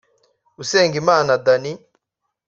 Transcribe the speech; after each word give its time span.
Usengimana 0.61 1.37
Dany 1.45 1.71